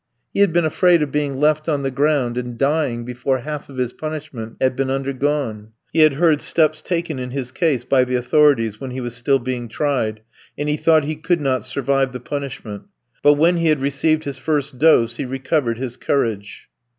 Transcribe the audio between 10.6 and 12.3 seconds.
he thought he could not survive the